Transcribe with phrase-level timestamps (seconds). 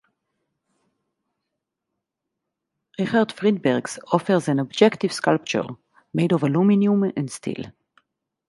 [2.97, 5.61] Richard Friedberg's offers an objective sculpture
[6.11, 7.65] made of aluminum and steel.